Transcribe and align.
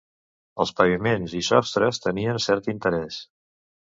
Els 0.63 0.71
paviments 0.79 1.35
i 1.41 1.41
sostres 1.49 2.01
tenien 2.07 2.41
cert 2.47 2.73
interès. 2.75 3.21